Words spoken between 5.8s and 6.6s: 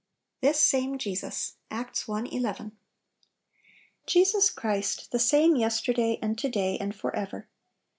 I day, and to